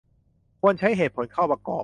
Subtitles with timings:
[0.61, 1.79] ควรใช้เหตุผลเข้าประกบ